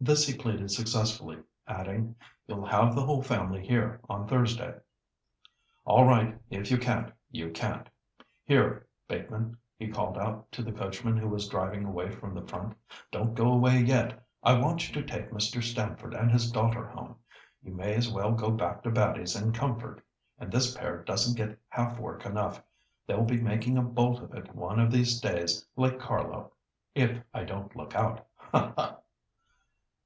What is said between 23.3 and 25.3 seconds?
making a bolt of it one of these